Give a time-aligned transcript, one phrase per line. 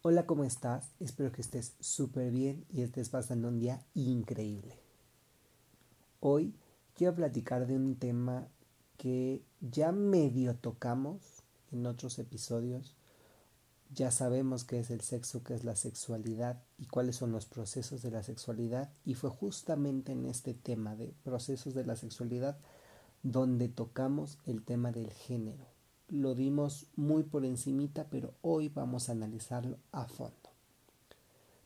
[0.00, 0.92] Hola, ¿cómo estás?
[1.00, 4.78] Espero que estés súper bien y estés pasando un día increíble.
[6.20, 6.54] Hoy
[6.94, 8.46] quiero platicar de un tema
[8.96, 11.42] que ya medio tocamos
[11.72, 12.94] en otros episodios.
[13.92, 18.00] Ya sabemos qué es el sexo, qué es la sexualidad y cuáles son los procesos
[18.00, 18.92] de la sexualidad.
[19.04, 22.60] Y fue justamente en este tema de procesos de la sexualidad
[23.24, 25.66] donde tocamos el tema del género
[26.08, 30.34] lo dimos muy por encimita, pero hoy vamos a analizarlo a fondo.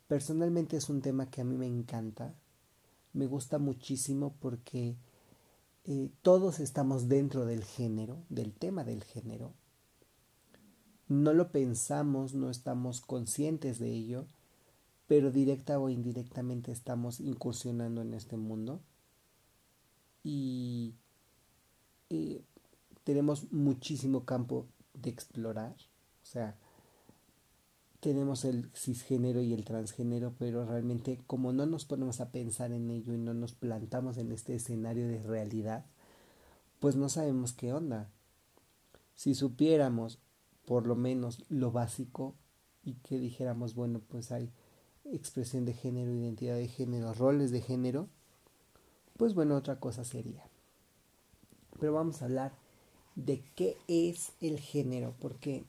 [0.09, 2.35] Personalmente es un tema que a mí me encanta,
[3.13, 4.97] me gusta muchísimo porque
[5.85, 9.53] eh, todos estamos dentro del género, del tema del género.
[11.09, 14.27] No lo pensamos, no estamos conscientes de ello,
[15.07, 18.81] pero directa o indirectamente estamos incursionando en este mundo.
[20.23, 20.95] Y
[22.11, 22.43] eh,
[23.05, 25.75] tenemos muchísimo campo de explorar.
[26.23, 26.57] O sea,
[28.01, 32.91] tenemos el cisgénero y el transgénero, pero realmente como no nos ponemos a pensar en
[32.91, 35.87] ello y no nos plantamos en este escenario de realidad,
[36.81, 38.11] pues no sabemos qué onda.
[39.15, 40.19] Si supiéramos
[40.67, 42.35] por lo menos lo básico
[42.83, 44.51] y que dijéramos, bueno, pues hay
[45.05, 48.09] expresión de género, identidad de género, roles de género,
[49.17, 50.43] pues bueno, otra cosa sería.
[51.79, 52.62] Pero vamos a hablar
[53.15, 55.65] de qué es el género, porque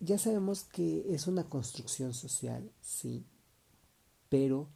[0.00, 3.24] ya sabemos que es una construcción social, sí,
[4.28, 4.68] pero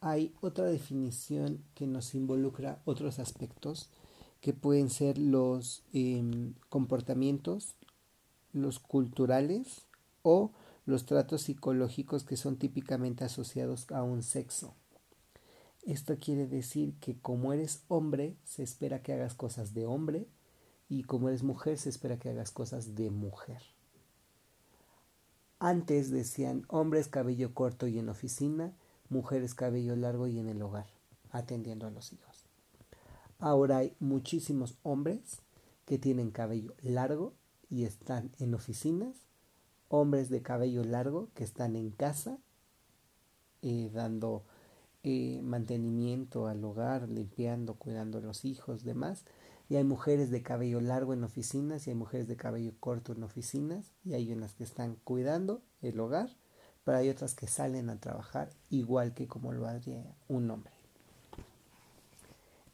[0.00, 3.88] hay otra definición que nos involucra otros aspectos
[4.40, 7.74] que pueden ser los em, comportamientos,
[8.52, 9.86] los culturales
[10.22, 10.50] o
[10.84, 14.74] los tratos psicológicos que son típicamente asociados a un sexo.
[15.84, 20.26] Esto quiere decir que como eres hombre, se espera que hagas cosas de hombre,
[20.92, 23.62] y como eres mujer se espera que hagas cosas de mujer.
[25.58, 28.74] Antes decían hombres cabello corto y en oficina,
[29.08, 30.84] mujeres cabello largo y en el hogar,
[31.30, 32.44] atendiendo a los hijos.
[33.38, 35.38] Ahora hay muchísimos hombres
[35.86, 37.32] que tienen cabello largo
[37.70, 39.16] y están en oficinas,
[39.88, 42.36] hombres de cabello largo que están en casa
[43.62, 44.44] eh, dando
[45.04, 49.24] eh, mantenimiento al hogar, limpiando, cuidando a los hijos, demás,
[49.72, 53.22] y hay mujeres de cabello largo en oficinas y hay mujeres de cabello corto en
[53.22, 56.28] oficinas y hay unas que están cuidando el hogar,
[56.84, 60.74] pero hay otras que salen a trabajar igual que como lo haría un hombre.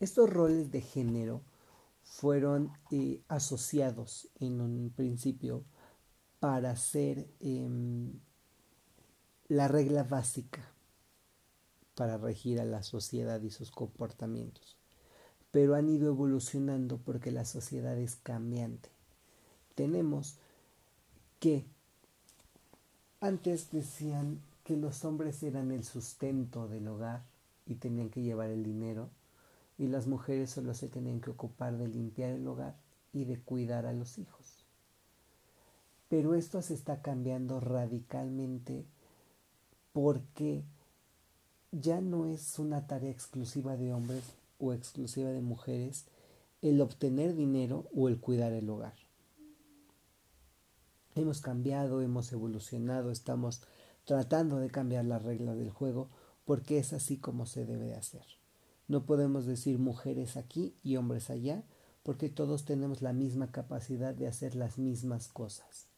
[0.00, 1.41] Estos roles de género
[2.03, 5.62] fueron eh, asociados en un principio
[6.41, 8.19] para ser em,
[9.47, 10.69] la regla básica
[11.94, 14.78] para regir a la sociedad y sus comportamientos
[15.50, 18.91] pero han ido evolucionando porque la sociedad es cambiante.
[19.75, 20.36] Tenemos
[21.41, 21.64] que
[23.20, 27.22] antes decían que los hombres eran el sustento del hogar
[27.66, 29.09] y tenían que llevar el dinero
[29.78, 32.76] y las mujeres solo se tenían que ocupar de limpiar el hogar
[33.12, 34.65] y de cuidar a los hijos.
[36.09, 38.84] Pero esto se está cambiando radicalmente
[39.92, 40.62] porque
[41.72, 44.25] ya no es una tarea exclusiva de hombres,
[44.59, 46.07] o exclusiva de mujeres
[46.63, 48.95] el obtener dinero o el cuidar el hogar.
[51.15, 53.63] Hemos cambiado, hemos evolucionado, estamos
[54.05, 56.09] tratando de cambiar las reglas del juego
[56.45, 58.25] porque es así como se debe de hacer.
[58.87, 61.63] No podemos decir mujeres aquí y hombres allá
[62.03, 65.89] porque todos tenemos la misma capacidad de hacer las mismas cosas.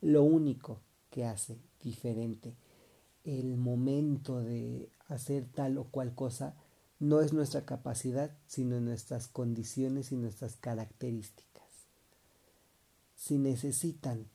[0.00, 0.80] Lo único
[1.10, 2.54] que hace diferente
[3.24, 6.54] el momento de hacer tal o cual cosa
[6.98, 11.64] no es nuestra capacidad, sino nuestras condiciones y nuestras características.
[13.16, 14.26] Si necesitan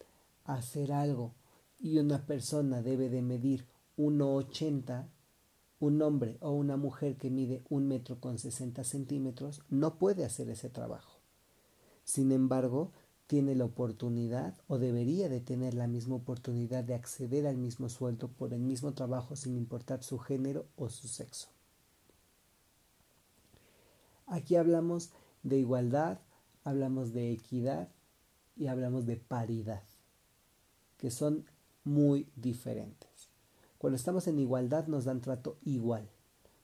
[0.46, 1.34] hacer algo
[1.80, 3.66] y una persona debe de medir
[3.98, 5.08] 1,80,
[5.80, 10.50] un hombre o una mujer que mide un metro con 60 centímetros no puede hacer
[10.50, 11.20] ese trabajo.
[12.04, 12.92] Sin embargo,
[13.28, 18.28] tiene la oportunidad o debería de tener la misma oportunidad de acceder al mismo sueldo
[18.28, 21.48] por el mismo trabajo sin importar su género o su sexo.
[24.30, 25.10] Aquí hablamos
[25.42, 26.20] de igualdad,
[26.64, 27.90] hablamos de equidad
[28.56, 29.82] y hablamos de paridad,
[30.98, 31.46] que son
[31.84, 33.10] muy diferentes.
[33.80, 36.08] Cuando estamos en igualdad nos dan trato igual.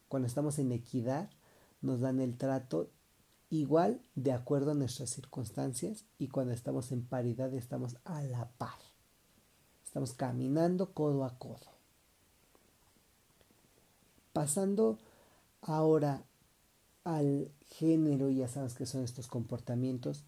[0.09, 1.31] Cuando estamos en equidad
[1.81, 2.91] nos dan el trato
[3.49, 8.77] igual de acuerdo a nuestras circunstancias y cuando estamos en paridad estamos a la par.
[9.83, 11.73] Estamos caminando codo a codo.
[14.33, 14.99] Pasando
[15.61, 16.25] ahora
[17.05, 20.23] al género, ya sabes que son estos comportamientos,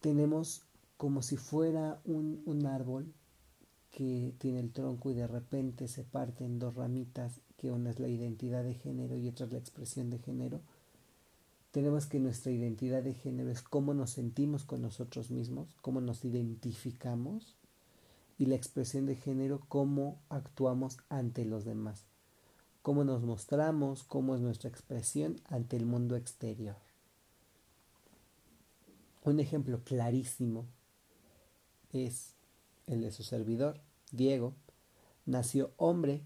[0.00, 0.62] tenemos
[0.96, 3.12] como si fuera un, árbol
[3.90, 7.98] que tiene el tronco y de repente se parte en dos ramitas, que una es
[7.98, 10.60] la identidad de género y otra es la expresión de género.
[11.70, 16.24] Tenemos que nuestra identidad de género es cómo nos sentimos con nosotros mismos, cómo nos
[16.24, 17.56] identificamos,
[18.38, 22.04] y la expresión de género, cómo actuamos ante los demás,
[22.86, 26.76] cómo nos mostramos, cómo es nuestra expresión ante el mundo exterior.
[29.24, 30.66] Un ejemplo clarísimo
[31.92, 32.34] es
[32.86, 33.80] el de su servidor,
[34.12, 34.54] Diego.
[35.24, 36.22] Nació hombre,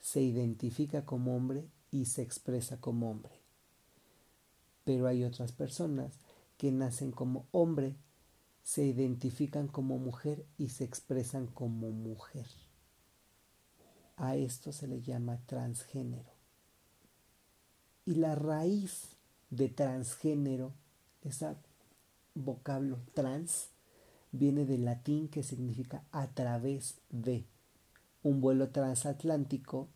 [0.00, 3.38] se identifica como hombre y se expresa como hombre.
[4.82, 6.18] Pero hay otras personas
[6.58, 7.94] que nacen como hombre,
[8.64, 12.48] se identifican como mujer y se expresan como mujer.
[14.16, 16.30] A esto se le llama transgénero.
[18.04, 19.08] Y la raíz
[19.50, 20.72] de transgénero,
[21.22, 21.56] esa
[22.34, 23.68] vocablo trans,
[24.32, 27.44] viene del latín que significa a través de.
[28.22, 29.88] Un vuelo transatlántico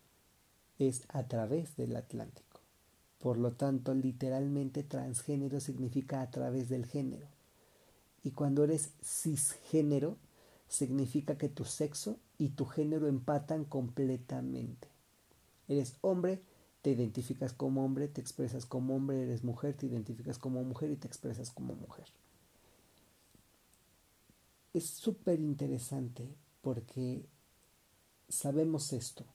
[0.79, 2.61] es a través del Atlántico.
[3.19, 7.27] Por lo tanto, literalmente transgénero significa a través del género.
[8.23, 10.17] Y cuando eres cisgénero,
[10.71, 14.87] significa que tu sexo y tu género empatan completamente.
[15.67, 16.41] Eres hombre,
[16.81, 20.95] te identificas como hombre, te expresas como hombre, eres mujer, te identificas como mujer y
[20.95, 22.05] te expresas como mujer.
[24.73, 27.25] Es súper interesante porque
[28.29, 29.25] sabemos esto,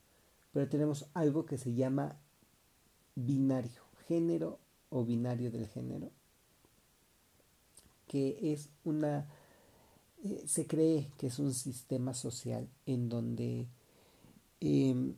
[0.55, 2.17] pero tenemos algo que se llama
[3.15, 4.59] binario, género
[4.89, 6.11] o binario del género,
[8.09, 9.29] que es una,
[10.47, 13.67] se cree que es un sistema social en donde
[14.61, 15.15] em,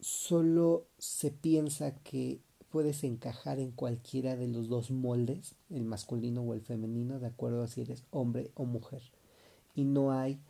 [0.00, 2.40] solo se piensa que
[2.70, 7.62] puedes encajar en cualquiera de los dos moldes, el masculino o el femenino, de acuerdo
[7.62, 9.02] a si eres hombre o mujer.
[9.74, 10.40] Y no hay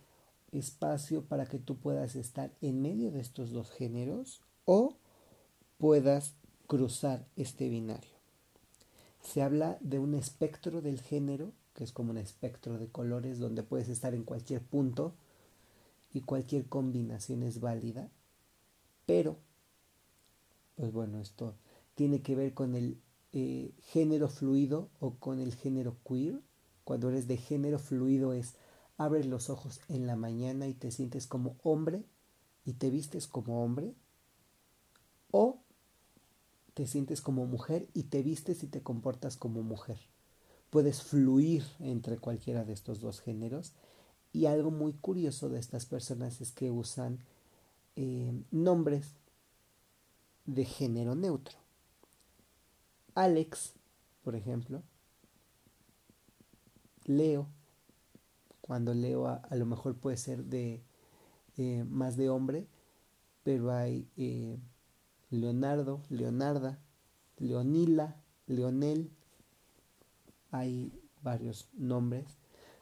[0.51, 4.95] espacio para que tú puedas estar en medio de estos dos géneros o
[5.77, 6.35] puedas
[6.67, 8.11] cruzar este binario.
[9.21, 13.63] Se habla de un espectro del género, que es como un espectro de colores donde
[13.63, 15.15] puedes estar en cualquier punto
[16.13, 18.07] y cualquier combinación es válida,
[19.07, 19.39] pero,
[20.75, 21.55] pues bueno, esto
[21.95, 23.01] tiene que ver con el
[23.33, 26.39] eh, género fluido o con el género queer.
[26.83, 28.53] Cuando eres de género fluido es
[28.97, 32.03] abres los ojos en la mañana y te sientes como hombre
[32.63, 33.95] y te vistes como hombre,
[35.31, 35.57] o
[36.75, 39.97] te sientes como mujer y te vistes y te comportas como mujer.
[40.71, 43.73] Puedes fluir entre cualquiera de estos dos géneros
[44.33, 47.19] y algo muy curioso de estas personas es que usan
[47.95, 49.13] eh, nombres
[50.45, 51.57] de género neutro.
[53.13, 53.73] Alex,
[54.23, 54.81] por ejemplo,
[57.05, 57.47] Leo,
[58.61, 60.81] cuando Leo a, lo mejor puede ser de
[61.57, 62.67] eh, más de hombre,
[63.43, 64.57] pero hay eh,
[65.29, 66.79] Leonardo, Leonarda,
[67.37, 68.15] Leonila,
[68.47, 69.11] Leonel,
[70.51, 70.91] hay
[71.23, 72.37] varios nombres,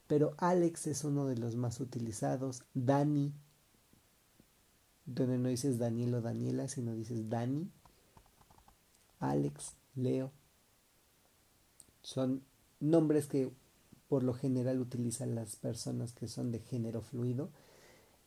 [0.07, 3.33] pero Alex es uno de los más utilizados, Dani,
[5.05, 7.69] donde no dices Daniel o Daniela, sino dices Dani,
[9.19, 10.31] Alex, Leo,
[12.01, 12.43] son
[12.79, 13.51] nombres que
[14.07, 17.51] por lo general utilizan las personas que son de género fluido.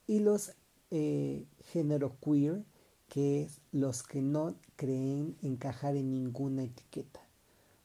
[0.07, 0.53] Y los
[0.91, 2.63] eh, género queer
[3.09, 7.22] que es los que no creen encajar en ninguna etiqueta.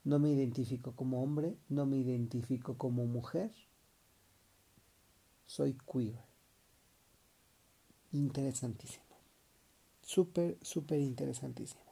[0.08, 3.52] No me identifico como hombre, no me identifico como mujer,
[5.44, 6.24] soy queer.
[8.12, 9.04] Interesantísimo.
[10.00, 11.82] Súper, súper interesantísimo.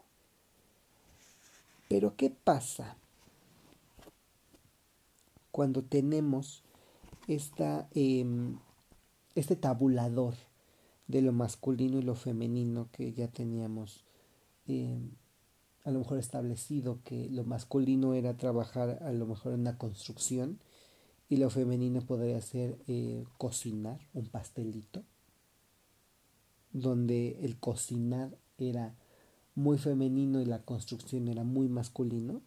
[1.90, 2.96] Pero ¿qué pasa
[5.50, 6.62] cuando tenemos
[7.28, 8.58] esta, em,
[9.34, 10.36] este tabulador
[11.06, 14.06] de lo masculino y lo femenino que ya teníamos
[14.68, 14.98] eh,
[15.86, 20.58] a lo mejor establecido que lo masculino era trabajar a lo mejor en una construcción
[21.28, 25.04] y lo femenino podría ser eh, cocinar un pastelito
[26.72, 28.96] donde el cocinar era
[29.54, 32.42] muy femenino y la construcción era muy masculino.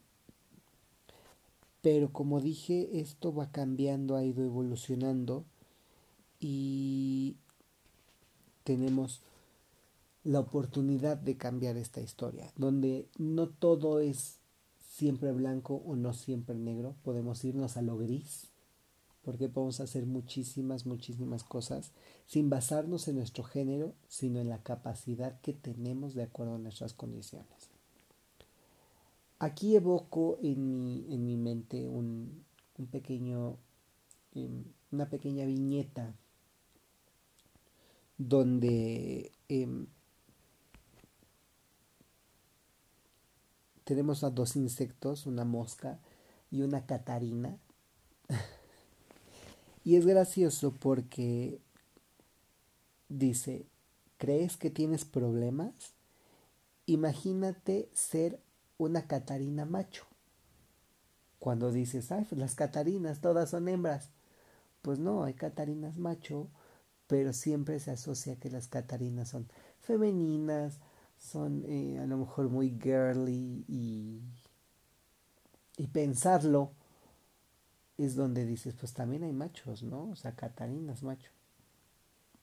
[1.81, 5.45] Pero como dije esto va cambiando ha ido evolucionando
[6.41, 7.37] y
[8.65, 9.21] tenemos
[10.23, 14.39] la oportunidad de cambiar esta historia, donde no todo es
[14.79, 18.49] siempre blanco o no siempre negro, podemos irnos a lo gris,
[19.23, 21.91] porque podemos hacer muchísimas, muchísimas cosas
[22.25, 26.93] sin basarnos en nuestro género, sino en la capacidad que tenemos de acuerdo a nuestras
[26.93, 27.69] condiciones.
[29.39, 32.43] Aquí evoco en mi, en mi mente un,
[32.77, 33.57] un pequeño,
[34.33, 36.13] em, una pequeña viñeta
[38.17, 39.87] donde em,
[43.89, 45.97] tenemos a dos insectos, una mosca
[46.51, 47.57] y una catarina.
[49.83, 51.59] y es gracioso porque
[53.07, 53.65] dice,
[54.19, 55.73] ¿crees que tienes problemas?
[56.85, 58.39] Imagínate ser
[58.77, 60.05] una catarina macho.
[61.39, 64.11] Cuando dices, ay, pues las catarinas todas son hembras.
[64.83, 66.47] Pues no, hay catarinas macho,
[67.07, 69.47] pero siempre se asocia que las catarinas son
[69.81, 70.77] femeninas,
[71.19, 74.21] son eh, a lo mejor muy girly y,
[75.77, 76.71] y pensarlo
[77.97, 80.09] es donde dices, pues también hay machos, ¿no?
[80.09, 81.31] O sea, catarinas macho.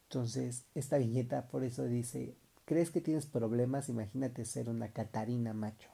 [0.04, 3.88] Entonces, esta viñeta por eso dice, ¿crees que tienes problemas?
[3.88, 5.88] Imagínate ser una catarina macho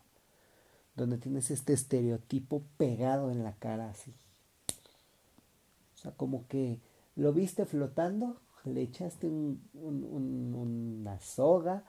[0.94, 4.12] donde tienes este estereotipo pegado en la cara así.
[5.94, 6.80] O sea, como que
[7.16, 9.28] lo viste flotando, le echaste
[9.74, 11.84] una soga,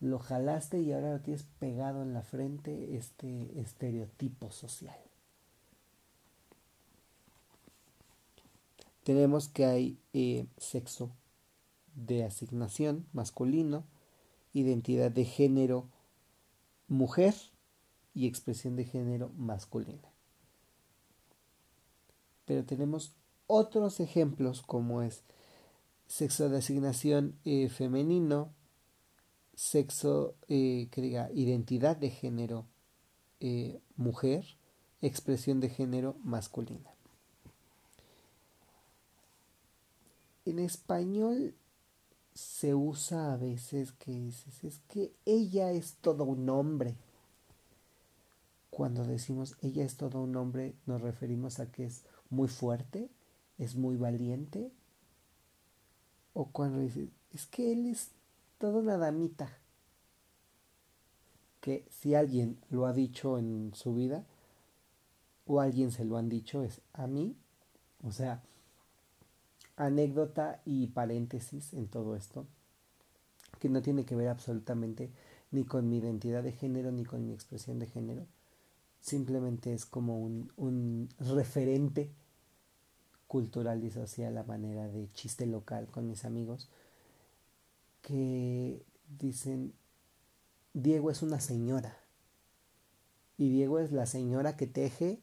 [0.00, 4.96] lo jalaste y ahora lo tienes pegado en la frente este estereotipo social.
[9.02, 11.10] Tenemos que hay eh, sexo
[11.94, 13.84] de asignación masculino,
[14.52, 15.88] identidad de género
[16.88, 17.34] mujer
[18.14, 20.08] y expresión de género masculina.
[22.44, 23.14] Pero tenemos
[23.46, 25.22] otros ejemplos como es
[26.06, 28.52] sexo de asignación eh, femenino,
[29.58, 32.64] sexo eh, que diga identidad de género
[33.40, 34.44] eh, mujer,
[35.02, 36.94] expresión de género masculina.
[40.44, 41.56] En español
[42.34, 46.94] se usa a veces que dices, es que ella es todo un hombre.
[48.70, 53.10] Cuando decimos ella es todo un hombre, nos referimos a que es muy fuerte,
[53.58, 54.70] es muy valiente.
[56.32, 58.12] O cuando dices, es que él es
[58.58, 59.50] toda una damita.
[61.60, 64.24] Que si alguien lo ha dicho en su vida,
[65.46, 67.36] o alguien se lo han dicho, es a mí.
[68.02, 68.42] O sea,
[69.76, 72.46] anécdota y paréntesis en todo esto,
[73.58, 75.10] que no tiene que ver absolutamente
[75.50, 78.26] ni con mi identidad de género ni con mi expresión de género
[79.00, 82.10] simplemente es como un, un referente
[83.26, 86.68] cultural y social a manera de chiste local con mis amigos
[88.08, 88.86] que
[89.18, 89.74] dicen
[90.72, 91.98] Diego es una señora
[93.36, 95.20] y Diego es la señora que teje,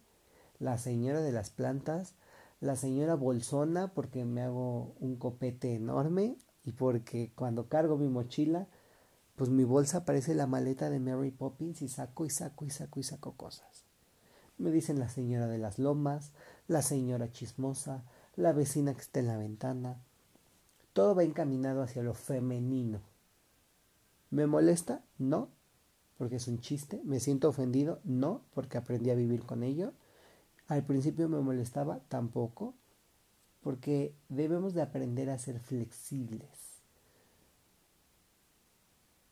[0.60, 2.14] la señora de las plantas,
[2.62, 8.68] la señora bolsona porque me hago un copete enorme y porque cuando cargo mi mochila
[9.36, 13.00] pues mi bolsa parece la maleta de Mary Poppins y saco y saco y saco
[13.00, 13.86] y saco cosas.
[14.60, 16.34] Me dicen la señora de las lomas,
[16.68, 18.04] la señora chismosa,
[18.36, 20.04] la vecina que está en la ventana.
[20.96, 23.02] Todo va encaminado hacia lo femenino.
[24.32, 25.04] ¿Me molesta?
[25.20, 25.50] No,
[26.18, 27.02] porque es un chiste.
[27.04, 28.00] ¿Me siento ofendido?
[28.04, 29.94] No, porque aprendí a vivir con ello.
[30.68, 32.74] Al principio me molestaba tampoco,
[33.62, 36.66] porque debemos de aprender a ser flexibles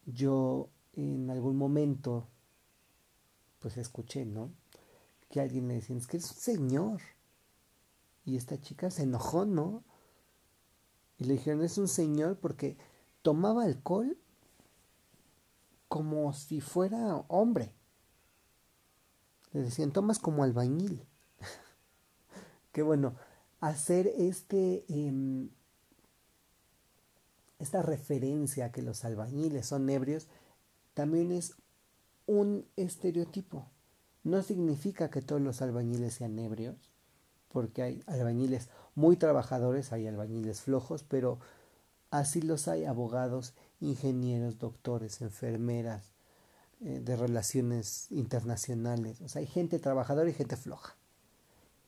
[0.05, 2.27] yo en algún momento,
[3.59, 4.51] pues escuché, ¿no?
[5.29, 7.01] Que alguien le decía, es que es un señor.
[8.25, 9.83] Y esta chica se enojó, ¿no?
[11.25, 12.77] Le dijeron, es un señor porque
[13.21, 14.17] tomaba alcohol
[15.87, 17.73] como si fuera hombre.
[19.51, 21.05] Le decían, tomas como albañil.
[22.71, 23.15] que bueno,
[23.59, 24.85] hacer este...
[24.87, 25.49] Em,
[27.59, 30.27] esta referencia a que los albañiles son ebrios
[30.93, 31.55] también es
[32.25, 33.69] un estereotipo.
[34.23, 36.92] No significa que todos los albañiles sean ebrios,
[37.53, 41.39] porque hay albañiles muy trabajadores, hay albañiles flojos, pero
[42.11, 46.11] así los hay abogados, ingenieros, doctores, enfermeras,
[46.81, 49.21] eh, de relaciones internacionales.
[49.21, 50.97] O sea, hay gente trabajadora y gente floja.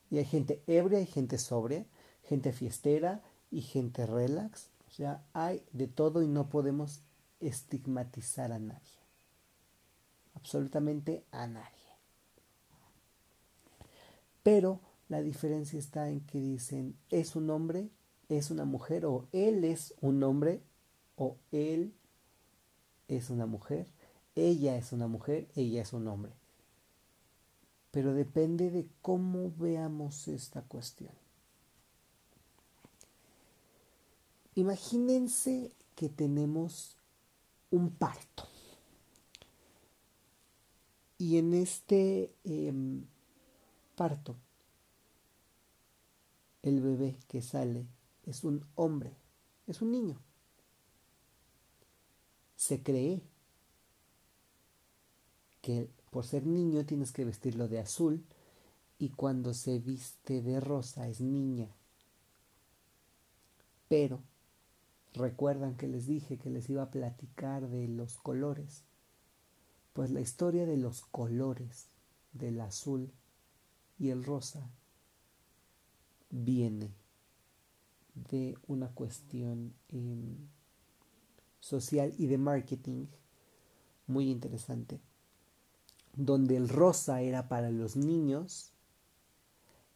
[0.09, 1.85] Y hay gente ebria y gente sobria,
[2.23, 7.01] gente fiestera y gente relax, o sea, hay de todo y no podemos
[7.41, 8.79] estigmatizar a nadie.
[10.35, 11.69] Absolutamente a nadie.
[14.43, 17.89] Pero la diferencia está en que dicen es un hombre,
[18.29, 20.61] es una mujer, o él es un hombre,
[21.15, 21.93] o él
[23.07, 23.87] es una mujer,
[24.35, 26.33] ella es una mujer, ella es un hombre.
[27.91, 31.11] Pero depende de cómo veamos esta cuestión.
[34.55, 36.97] Imagínense que tenemos
[37.71, 38.47] un parto.
[41.17, 43.05] Y en este em,
[43.95, 44.35] parto,
[46.65, 47.85] el bebé que sale
[48.25, 49.15] es un hombre,
[49.67, 50.19] es un niño.
[52.55, 53.21] se cree
[55.61, 58.25] que por ser niño tienes que vestirlo de azul
[58.97, 61.69] y cuando se viste de rosa es niña.
[63.87, 64.23] Pero
[65.13, 68.83] recuerdan que les dije que les iba a platicar de los colores.
[69.93, 71.89] Pues la historia de los colores
[72.33, 73.11] del azul
[73.99, 74.71] y el rosa
[76.43, 76.93] viene
[78.29, 80.35] de una cuestión em,
[81.59, 83.07] social y de marketing
[84.07, 84.99] muy interesante,
[86.13, 88.71] donde el rosa era para los niños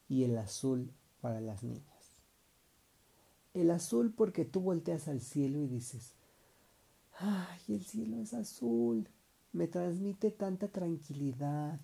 [0.08, 0.92] y el azul
[1.22, 1.84] para las niñas.
[3.54, 6.14] El azul porque tú volteas al cielo y dices,
[7.18, 9.10] ay, el cielo es azul,
[9.52, 11.82] me transmite tanta tranquilidad,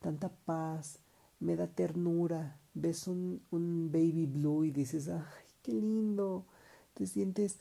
[0.00, 0.98] tanta paz,
[1.38, 5.22] me da ternura, ves un, un baby blue y dices, ay,
[5.62, 6.46] qué lindo,
[6.94, 7.58] te sientes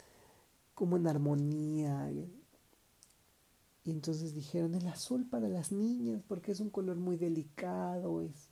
[0.74, 2.12] como en armonía.
[3.84, 8.50] Y entonces dijeron el azul para las niñas, porque es un color muy delicado, es,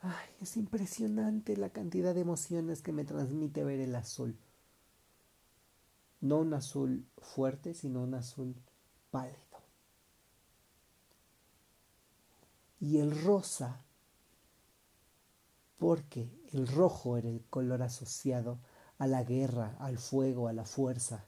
[0.00, 4.36] ay, es impresionante la cantidad de emociones que me transmite ver el azul.
[6.20, 8.54] No un azul fuerte, sino un azul
[9.10, 9.36] pálido.
[12.80, 13.85] Y el rosa
[15.78, 18.58] porque el rojo era el color asociado
[18.98, 21.26] a la guerra, al fuego, a la fuerza.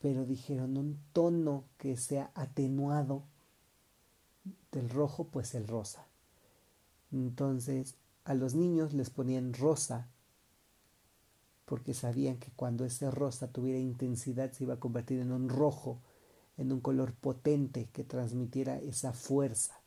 [0.00, 3.24] Pero dijeron un tono que sea atenuado
[4.72, 6.06] del rojo, pues el rosa.
[7.12, 10.08] Entonces a los niños les ponían rosa
[11.64, 16.00] porque sabían que cuando ese rosa tuviera intensidad se iba a convertir en un rojo,
[16.56, 19.79] en un color potente que transmitiera esa fuerza.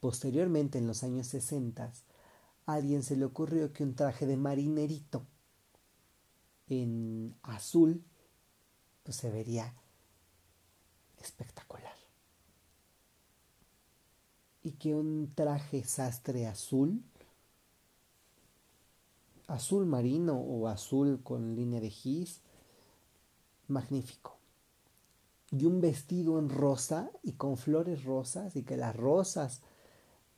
[0.00, 1.92] Posteriormente, en los años 60,
[2.66, 5.26] a alguien se le ocurrió que un traje de marinerito
[6.68, 8.04] en azul
[9.02, 9.74] pues se vería
[11.18, 11.96] espectacular.
[14.62, 17.02] Y que un traje sastre azul,
[19.46, 22.42] azul marino o azul con línea de gis,
[23.66, 24.38] magnífico
[25.50, 29.62] y un vestido en rosa y con flores rosas y que las rosas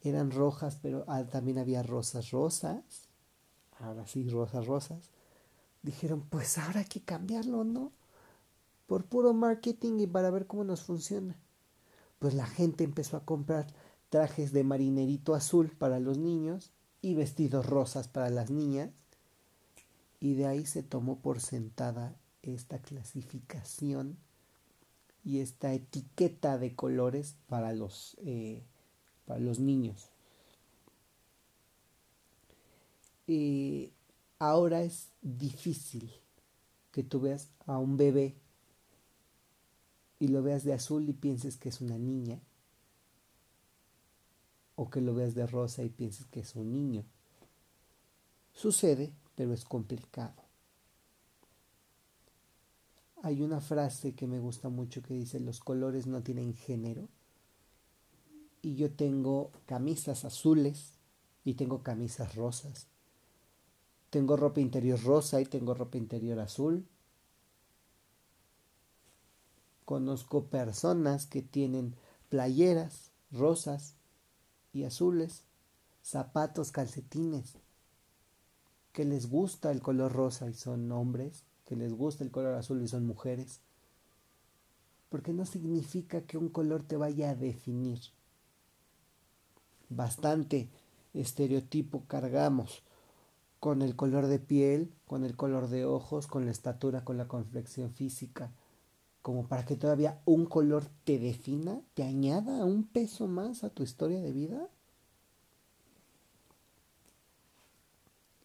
[0.03, 3.09] eran rojas, pero ah, también había rosas rosas.
[3.79, 5.11] Ahora sí, rosas rosas.
[5.83, 7.93] Dijeron, pues ahora hay que cambiarlo, ¿no?
[8.87, 11.37] Por puro marketing y para ver cómo nos funciona.
[12.19, 13.67] Pues la gente empezó a comprar
[14.09, 18.91] trajes de marinerito azul para los niños y vestidos rosas para las niñas.
[20.19, 24.19] Y de ahí se tomó por sentada esta clasificación
[25.25, 28.65] y esta etiqueta de colores para los eh,
[29.39, 30.11] los niños.
[33.27, 33.93] Y
[34.39, 36.11] ahora es difícil
[36.91, 38.35] que tú veas a un bebé
[40.19, 42.41] y lo veas de azul y pienses que es una niña.
[44.75, 47.05] O que lo veas de rosa y pienses que es un niño.
[48.53, 50.35] Sucede, pero es complicado.
[53.23, 57.09] Hay una frase que me gusta mucho que dice, los colores no tienen género
[58.63, 60.93] y yo tengo camisas azules
[61.45, 62.87] y tengo camisas rosas.
[64.11, 66.87] Tengo ropa interior rosa y tengo ropa interior azul.
[69.85, 71.95] Conozco personas que tienen
[72.29, 73.95] playeras rosas
[74.73, 75.45] y azules,
[76.03, 77.55] zapatos, calcetines,
[78.93, 82.83] que les gusta el color rosa y son hombres, que les gusta el color azul
[82.83, 83.61] y son mujeres.
[85.09, 88.01] Porque no significa que un color te vaya a definir
[89.91, 90.69] bastante
[91.13, 92.83] estereotipo cargamos
[93.59, 97.29] con el color de piel, con el color de ojos, con la estatura, con la
[97.29, 98.51] complexión física,
[99.21, 103.83] como para que todavía un color te defina, te añada un peso más a tu
[103.83, 104.69] historia de vida.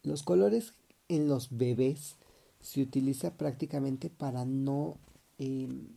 [0.02, 0.74] Los colores
[1.08, 2.16] en los bebés
[2.60, 4.98] se utiliza prácticamente para no
[5.38, 5.88] em,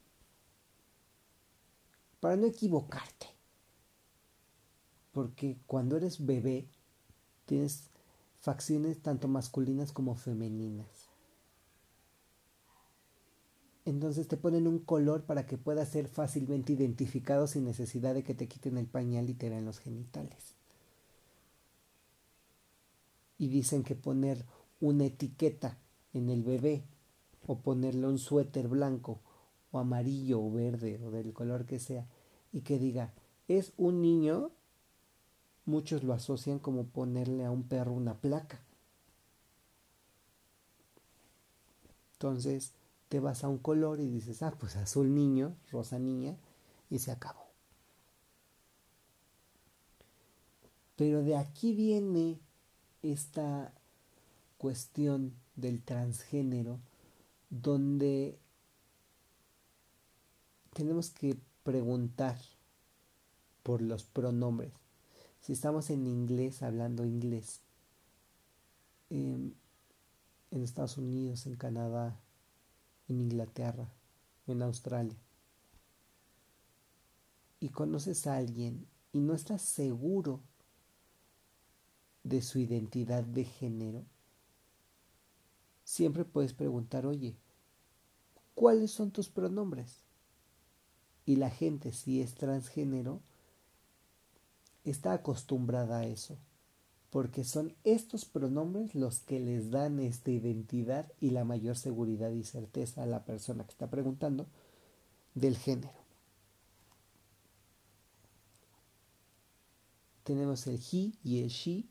[2.19, 3.38] para no equivocarte
[5.19, 6.65] porque cuando eres bebé
[7.45, 7.89] tienes
[8.39, 10.87] facciones tanto masculinas como femeninas.
[13.83, 18.33] Entonces te ponen un color para que pueda ser fácilmente identificado sin necesidad de que
[18.33, 20.55] te quiten el pañal y te vean los genitales.
[23.37, 24.45] Y dicen que poner
[24.79, 25.77] una etiqueta
[26.13, 26.85] en el bebé
[27.45, 29.19] o ponerle un suéter blanco
[29.71, 32.07] o amarillo o verde o del color que sea
[32.53, 33.13] y que diga
[33.49, 34.51] es un niño
[35.69, 38.59] Muchos lo asocian como ponerle a un perro una placa.
[42.13, 42.73] Entonces
[43.07, 46.35] te vas a un color y dices, ah, pues azul niño, rosa niña,
[46.89, 47.45] y se acabó.
[50.95, 52.39] Pero de aquí viene
[53.03, 53.71] esta
[54.57, 56.79] cuestión del transgénero
[57.51, 58.39] donde
[60.73, 62.39] tenemos que preguntar
[63.61, 64.88] por los pronombres.
[65.41, 67.61] Si estamos en inglés, hablando inglés,
[69.09, 69.53] em,
[70.51, 72.19] en Estados Unidos, en Canadá,
[73.07, 73.89] en Inglaterra,
[74.47, 75.17] en Australia,
[77.59, 80.41] y conoces a alguien y no estás seguro
[82.23, 84.05] de su identidad de género,
[85.83, 87.35] siempre puedes preguntar, oye,
[88.53, 90.03] ¿cuáles son tus pronombres?
[91.25, 93.21] Y la gente, si es transgénero,
[94.91, 96.37] está acostumbrada a eso,
[97.09, 102.43] porque son estos pronombres los que les dan esta identidad y la mayor seguridad y
[102.43, 104.47] certeza a la persona que está preguntando
[105.35, 105.99] del género.
[110.23, 111.85] Tenemos el he y el she,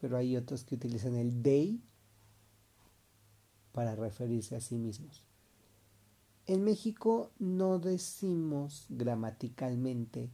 [0.00, 1.80] pero hay otros que utilizan el they
[3.72, 5.24] para referirse a sí mismos.
[6.46, 10.30] En México no decimos gramaticalmente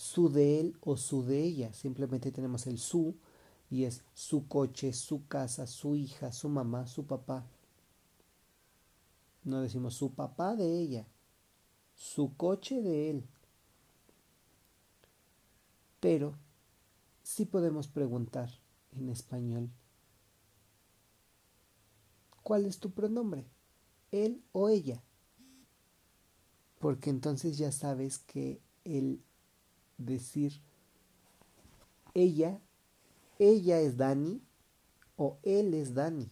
[0.00, 3.14] su de él o su de ella, simplemente tenemos el su
[3.70, 7.44] y es su coche, su casa, su hija, su mamá, su papá.
[9.44, 11.06] No decimos su papá de ella,
[11.94, 13.24] su coche de él.
[16.00, 16.34] Pero
[17.22, 18.48] sí podemos preguntar
[18.92, 19.70] en español
[22.42, 23.44] ¿Cuál es tu pronombre?
[24.12, 25.02] ¿Él o ella?
[26.78, 29.22] Porque entonces ya sabes que el
[30.00, 30.60] decir
[32.14, 32.60] ella,
[33.38, 34.40] ella es Dani
[35.16, 36.28] o él es Dani.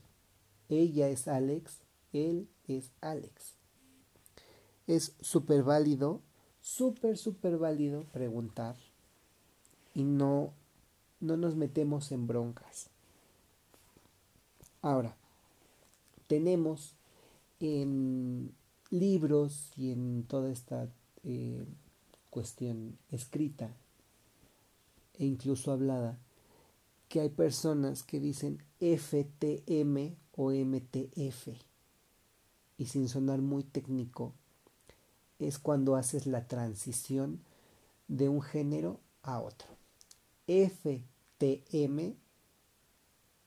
[0.68, 1.80] Ella es Alex,
[2.12, 3.54] él es Alex.
[4.86, 6.20] Es súper válido,
[6.60, 8.76] súper, súper válido preguntar
[9.94, 10.52] y no,
[11.20, 12.90] no nos metemos en broncas.
[14.82, 15.16] Ahora,
[16.26, 16.94] tenemos
[17.60, 18.54] en
[18.90, 20.88] libros y en toda esta
[21.24, 21.64] eh,
[22.38, 23.68] cuestión escrita
[25.14, 26.20] e incluso hablada,
[27.08, 31.48] que hay personas que dicen FTM o MTF.
[32.76, 34.34] Y sin sonar muy técnico,
[35.40, 37.40] es cuando haces la transición
[38.06, 39.66] de un género a otro.
[40.46, 42.14] FTM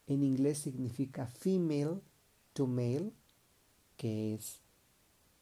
[0.07, 2.01] en inglés significa female
[2.51, 3.13] to male,
[3.95, 4.59] que es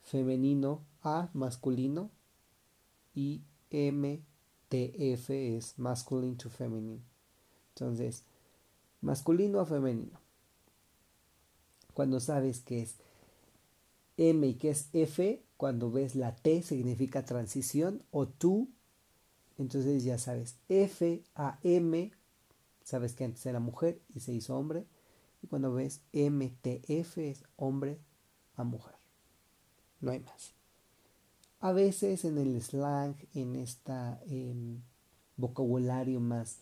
[0.03, 2.11] femenino a masculino,
[3.19, 7.01] y MTF es masculine to feminine.
[7.75, 8.23] Entonces,
[9.01, 10.17] masculino a femenino.
[11.93, 12.95] Cuando sabes que es
[14.15, 18.69] M y que es F, cuando ves la T significa transición o tú,
[19.57, 22.13] entonces ya sabes F a M,
[22.85, 24.85] sabes que antes era mujer y se hizo hombre
[25.41, 27.99] y cuando ves MTF es hombre
[28.55, 28.95] a mujer.
[29.99, 30.58] No hay más.
[31.61, 33.93] A veces en el slang, en este
[35.35, 36.59] vocabulario más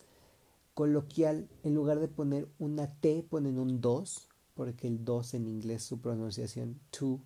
[0.74, 5.84] coloquial, en lugar de poner una T, ponen un 2, porque el 2 en inglés
[5.84, 7.20] su pronunciación to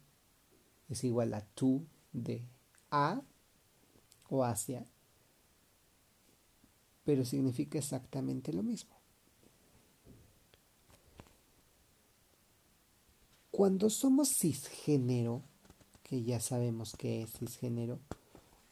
[0.91, 1.83] es igual a to
[2.13, 2.47] de
[2.91, 3.23] a
[4.29, 4.87] o hacia,
[7.05, 8.95] pero significa exactamente lo mismo.
[13.51, 15.43] Cuando somos cisgénero,
[16.13, 17.99] que ya sabemos que es cisgénero,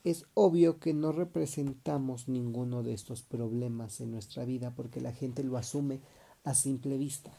[0.04, 5.42] es obvio que no representamos ninguno de estos problemas en nuestra vida porque la gente
[5.42, 6.00] lo asume
[6.44, 7.32] a simple vista.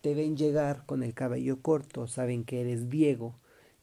[0.00, 3.36] Te ven llegar con el cabello corto, saben que eres Diego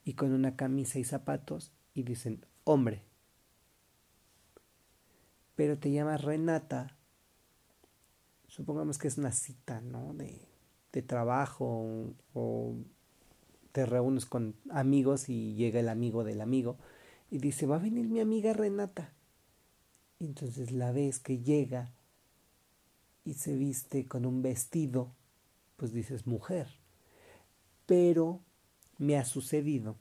[0.04, 3.02] y con una camisa y zapatos y dicen, hombre.
[5.56, 6.98] Pero te llamas Renata,
[8.50, 10.14] supongamos que es una cita, ¿no?
[10.14, 10.42] De,
[10.92, 12.76] de trabajo o
[13.74, 16.78] te reúnes con amigos y llega el amigo del amigo
[17.32, 19.12] y dice, va a venir mi amiga Renata.
[20.20, 21.92] Y entonces la ves que llega
[23.26, 25.12] y se viste con un vestido,
[25.76, 26.68] pues dices mujer.
[27.88, 28.42] Pero
[29.00, 29.98] me ha sucedido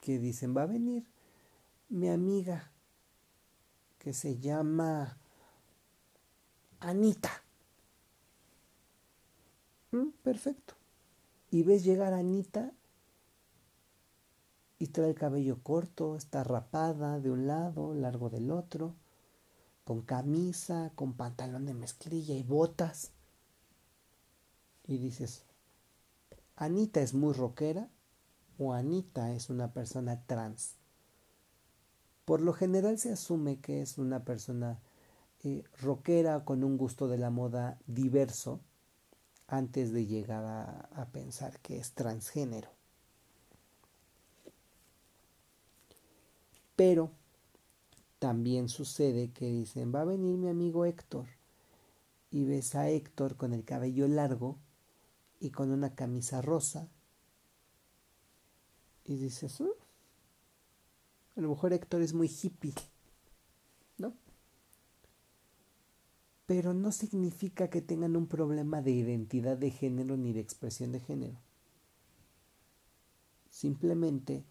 [0.00, 1.04] que dicen, va a venir
[1.90, 2.72] mi amiga
[3.98, 5.18] que se llama
[6.80, 7.42] Anita.
[9.92, 10.73] Mm, perfecto
[11.54, 12.72] y ves llegar a Anita
[14.80, 18.96] y trae el cabello corto, está rapada de un lado, largo del otro,
[19.84, 23.12] con camisa, con pantalón de mezclilla y botas.
[24.88, 25.44] Y dices,
[26.56, 27.88] Anita es muy rockera
[28.58, 30.74] o Anita es una persona trans.
[32.24, 34.80] Por lo general se asume que es una persona
[35.44, 38.58] eh, rockera con un gusto de la moda diverso
[39.46, 40.44] antes de llegar
[40.92, 42.70] a pensar que es transgénero.
[46.76, 47.12] Pero
[48.18, 51.26] también sucede que dicen, va a venir mi amigo Héctor.
[52.30, 54.58] Y ves a Héctor con el cabello largo
[55.40, 56.88] y con una camisa rosa.
[59.04, 59.66] Y dices, mm,
[61.36, 62.74] a lo mejor Héctor es muy hippie,
[63.98, 64.14] ¿no?
[66.46, 71.00] Pero no significa que tengan un problema de identidad de género ni de expresión de
[71.00, 71.38] género.
[73.48, 74.44] Simplemente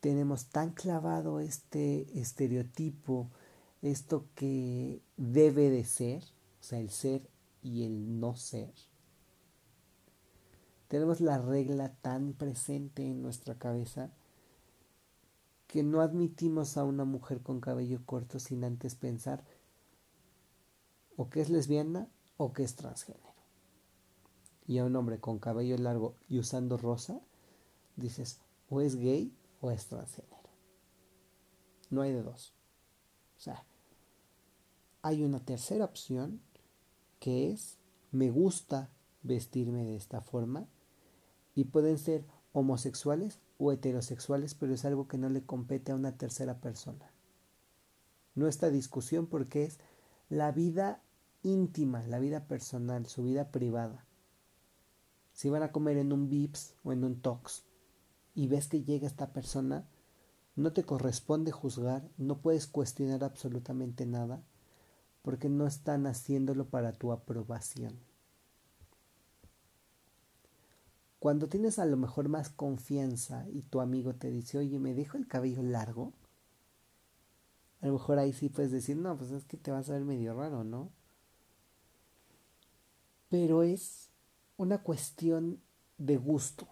[0.00, 3.28] tenemos tan clavado este estereotipo,
[3.82, 6.22] esto que debe de ser,
[6.60, 7.28] o sea, el ser
[7.62, 8.72] y el no ser.
[10.88, 14.10] Tenemos la regla tan presente en nuestra cabeza
[15.66, 19.44] que no admitimos a una mujer con cabello corto sin antes pensar
[21.18, 23.34] o que es lesbiana o que es transgénero.
[24.68, 27.20] Y a un hombre con cabello largo y usando rosa,
[27.96, 30.36] dices, o es gay o es transgénero.
[31.90, 32.54] No hay de dos.
[33.36, 33.66] O sea,
[35.02, 36.40] hay una tercera opción
[37.18, 37.78] que es
[38.12, 38.88] me gusta
[39.22, 40.68] vestirme de esta forma
[41.56, 46.16] y pueden ser homosexuales o heterosexuales, pero es algo que no le compete a una
[46.16, 47.10] tercera persona.
[48.36, 49.80] No esta discusión porque es
[50.28, 51.02] la vida
[51.42, 54.04] íntima, la vida personal, su vida privada.
[55.32, 57.64] Si van a comer en un Vips o en un Tox
[58.34, 59.86] y ves que llega esta persona,
[60.56, 64.42] no te corresponde juzgar, no puedes cuestionar absolutamente nada,
[65.22, 68.00] porque no están haciéndolo para tu aprobación.
[71.20, 75.16] Cuando tienes a lo mejor más confianza y tu amigo te dice, oye, ¿me dejo
[75.16, 76.12] el cabello largo?
[77.80, 80.04] A lo mejor ahí sí puedes decir, no, pues es que te vas a ver
[80.04, 80.90] medio raro, ¿no?
[83.28, 84.08] Pero es
[84.56, 85.60] una cuestión
[85.98, 86.66] de gusto.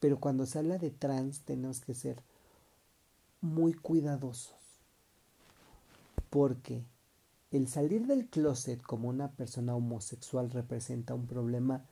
[0.00, 2.22] Pero cuando se habla de trans tenemos que ser
[3.40, 4.54] muy cuidadosos.
[6.30, 6.84] Porque
[7.50, 11.84] el salir del closet como una persona homosexual representa un problema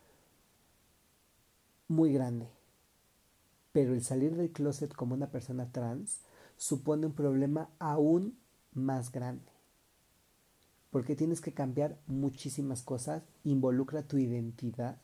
[1.89, 2.49] muy grande.
[3.73, 6.21] Pero el salir del closet como una persona trans
[6.57, 8.39] supone un problema aún
[8.73, 9.54] más grande.
[10.95, 14.97] Porque tienes que cambiar muchísimas cosas, involucra tu identidad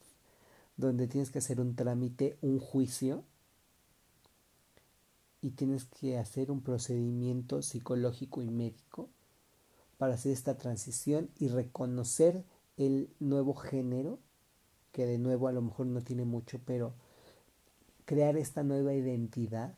[0.76, 3.24] donde tienes que hacer un trámite, un juicio,
[5.42, 9.08] y tienes que hacer un procedimiento psicológico y médico
[9.98, 12.44] para hacer esta transición y reconocer
[12.76, 14.20] el nuevo género,
[14.92, 16.94] que de nuevo a lo mejor no tiene mucho, pero
[18.04, 19.74] crear esta nueva identidad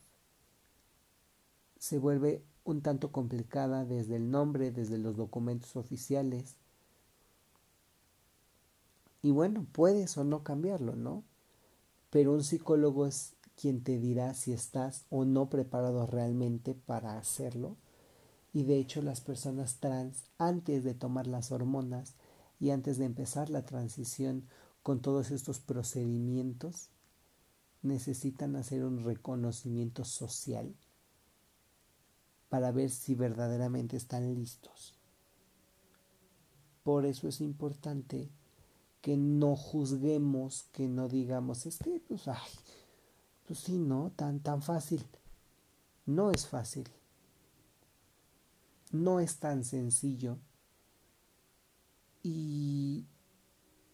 [1.78, 6.56] se vuelve un tanto complicada desde el nombre, desde los documentos oficiales,
[9.22, 11.22] y bueno, puedes o no cambiarlo, ¿no?
[12.10, 17.76] Pero un psicólogo es quien te dirá si estás o no preparado realmente para hacerlo.
[18.52, 22.14] Y de hecho las personas trans, antes de tomar las hormonas
[22.58, 24.44] y antes de empezar la transición
[24.82, 26.88] con todos estos procedimientos,
[27.82, 30.74] necesitan hacer un reconocimiento social
[32.52, 34.92] para ver si verdaderamente están listos.
[36.82, 38.28] Por eso es importante
[39.00, 42.52] que no juzguemos, que no digamos, es que, pues, ay,
[43.46, 45.02] pues sí, no, tan, tan fácil.
[46.04, 46.86] No es fácil.
[48.90, 50.36] No es tan sencillo.
[52.22, 53.06] Y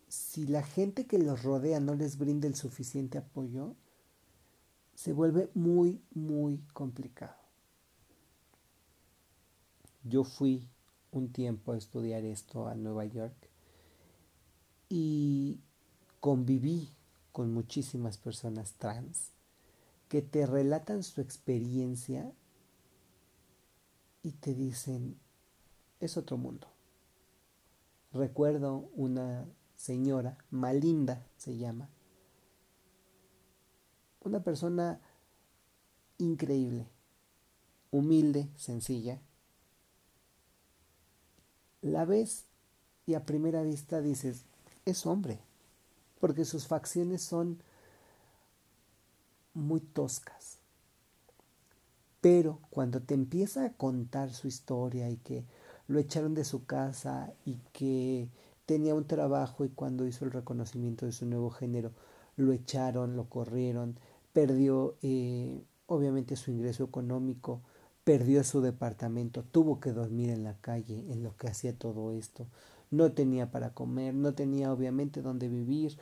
[0.08, 3.76] si la gente que los rodea no les brinda el suficiente apoyo,
[4.96, 7.37] se vuelve muy, muy complicado.
[10.08, 10.66] Yo fui
[11.12, 13.50] un tiempo a estudiar esto a Nueva York
[14.88, 15.60] y
[16.20, 16.88] conviví
[17.32, 19.32] con muchísimas personas trans
[20.08, 22.32] que te relatan su experiencia
[24.22, 25.18] y te dicen,
[26.00, 26.68] es otro mundo.
[28.12, 31.90] Recuerdo una señora, Malinda se llama,
[34.20, 35.02] una persona
[36.16, 36.88] increíble,
[37.90, 39.20] humilde, sencilla.
[41.82, 42.44] La ves
[43.06, 44.44] y a primera vista dices,
[44.84, 45.38] es hombre,
[46.20, 47.62] porque sus facciones son
[49.54, 50.58] muy toscas.
[52.20, 55.44] Pero cuando te empieza a contar su historia y que
[55.86, 58.28] lo echaron de su casa y que
[58.66, 61.92] tenía un trabajo y cuando hizo el reconocimiento de su nuevo género
[62.36, 63.98] lo echaron, lo corrieron,
[64.32, 67.62] perdió eh, obviamente su ingreso económico,
[68.08, 72.46] perdió su departamento, tuvo que dormir en la calle en lo que hacía todo esto,
[72.90, 75.98] no tenía para comer, no tenía obviamente dónde vivir,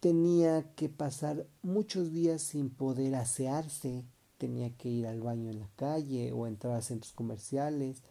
[0.00, 4.02] tenía que pasar muchos días sin poder asearse,
[4.38, 8.02] tenía que ir al baño en la calle o entrar a centros comerciales,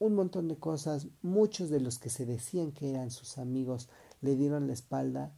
[0.00, 3.88] un montón de cosas, muchos de los que se decían que eran sus amigos
[4.20, 5.32] le dieron la espalda.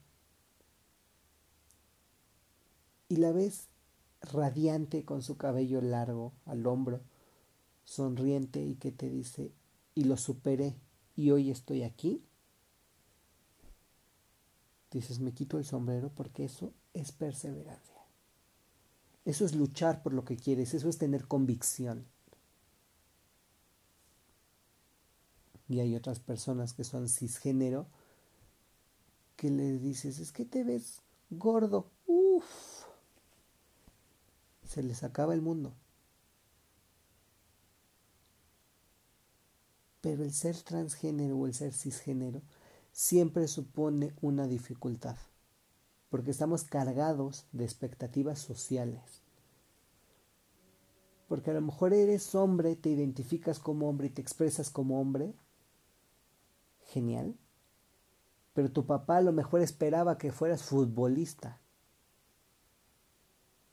[3.10, 3.68] Y la ves
[4.32, 7.00] radiante con su cabello largo al hombro,
[7.84, 9.52] sonriente y que te dice,
[9.94, 10.76] y lo superé
[11.14, 12.22] y hoy estoy aquí.
[14.90, 17.96] Dices, me quito el sombrero porque eso es perseverancia.
[19.24, 22.06] Eso es luchar por lo que quieres, eso es tener convicción.
[25.68, 27.88] Y hay otras personas que son cisgénero
[29.36, 32.75] que le dices, es que te ves gordo, uff,
[34.76, 35.72] se les acaba el mundo.
[40.02, 42.42] Pero el ser transgénero o el ser cisgénero
[42.92, 45.16] siempre supone una dificultad,
[46.10, 49.22] porque estamos cargados de expectativas sociales.
[51.26, 55.32] Porque a lo mejor eres hombre, te identificas como hombre y te expresas como hombre.
[56.88, 57.34] Genial.
[58.52, 61.62] Pero tu papá a lo mejor esperaba que fueras futbolista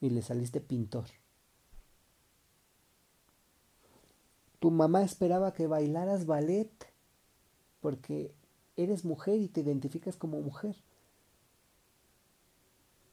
[0.04, 1.06] y le saliste pintor.
[4.60, 6.70] Tu mamá esperaba que bailaras ballet
[7.80, 8.36] porque
[8.76, 10.76] eres mujer y te identificas como mujer.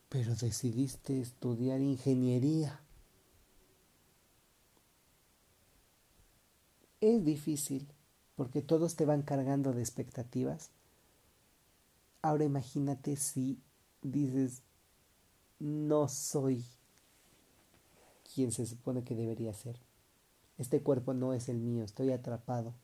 [0.08, 2.82] Pero decidiste estudiar ingeniería.
[7.00, 7.86] Es difícil
[8.34, 10.72] porque todos te van cargando de expectativas.
[12.20, 13.62] Ahora imagínate si
[14.02, 14.64] dices,
[15.60, 16.64] no soy
[18.34, 19.80] quien se supone que debería ser.
[20.58, 22.74] Este cuerpo no es el mío, estoy atrapado.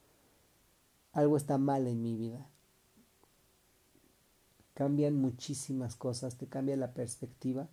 [1.11, 2.49] Algo está mal en mi vida.
[4.73, 7.69] Cambian muchísimas cosas, te cambia la perspectiva,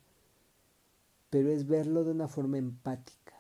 [1.31, 3.35] pero es verlo de una forma empática.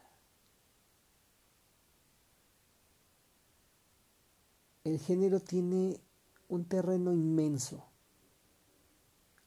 [4.85, 5.99] El género tiene
[6.49, 7.87] un terreno inmenso.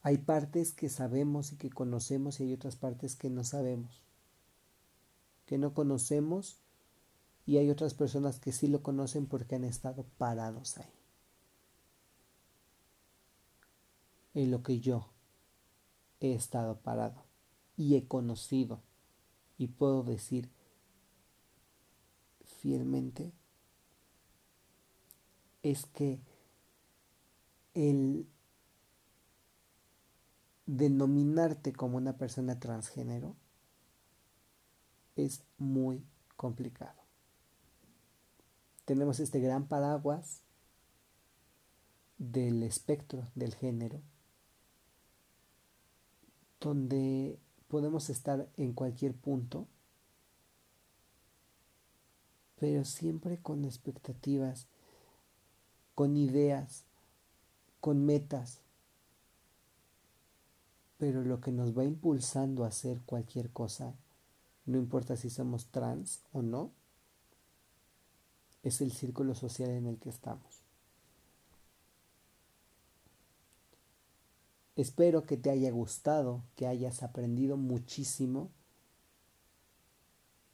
[0.02, 4.07] Hay partes que sabemos y que conocemos y hay otras partes que no sabemos
[5.48, 6.58] que no conocemos
[7.46, 10.92] y hay otras personas que sí lo conocen porque han estado parados ahí.
[14.34, 15.08] En lo que yo
[16.20, 17.24] he estado parado
[17.78, 18.82] y he conocido
[19.56, 20.50] y puedo decir
[22.44, 23.32] fielmente
[25.62, 26.20] es que
[27.72, 28.28] el
[30.66, 33.34] denominarte como una persona transgénero
[35.18, 36.02] es muy
[36.36, 36.94] complicado.
[38.84, 40.40] Tenemos este gran paraguas
[42.18, 44.00] del espectro del género,
[46.60, 49.66] donde podemos estar en cualquier punto,
[52.58, 54.66] pero siempre con expectativas,
[55.94, 56.84] con ideas,
[57.80, 58.60] con metas.
[60.96, 63.94] Pero lo que nos va impulsando a hacer cualquier cosa
[64.68, 66.72] no importa si somos trans o no,
[68.62, 70.62] es el círculo social en el que estamos.
[74.76, 78.50] Espero que te haya gustado, que hayas aprendido muchísimo,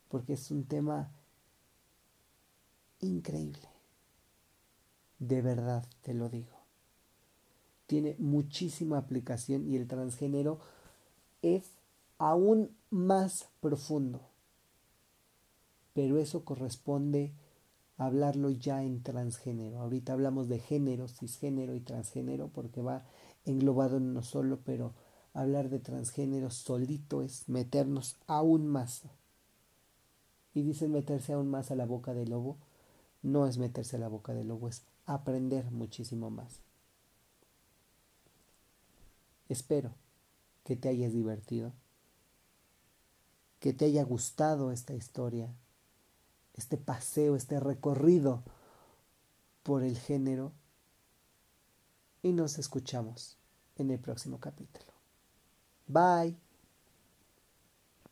[0.08, 1.10] porque es un tema
[3.00, 3.68] increíble.
[5.18, 6.56] De verdad te lo digo.
[7.88, 10.60] Tiene muchísima aplicación y el transgénero
[11.42, 11.64] es
[12.18, 14.20] aún más profundo.
[15.94, 17.34] Pero eso corresponde
[17.96, 19.80] hablarlo ya en transgénero.
[19.80, 23.04] Ahorita hablamos de género, cisgénero y transgénero porque va
[23.44, 24.94] englobado en uno solo, pero
[25.32, 29.02] hablar de transgénero solito es meternos aún más.
[30.54, 32.58] Y dicen meterse aún más a la boca del lobo.
[33.22, 36.60] No es meterse a la boca del lobo, es aprender muchísimo más.
[39.48, 39.94] Espero
[40.62, 41.72] que te hayas divertido
[43.64, 45.56] que te haya gustado esta historia,
[46.52, 48.44] este paseo, este recorrido
[49.62, 50.52] por el género
[52.22, 53.38] y nos escuchamos
[53.76, 54.92] en el próximo capítulo.
[55.86, 56.43] Bye.